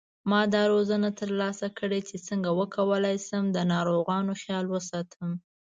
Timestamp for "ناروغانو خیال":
3.73-4.65